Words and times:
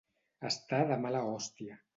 Estar 0.49 0.81
de 0.93 0.99
mala 1.05 1.23
hòstia. 1.29 1.81